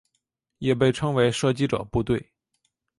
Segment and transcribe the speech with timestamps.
[0.57, 2.33] 也被称为射击者部队。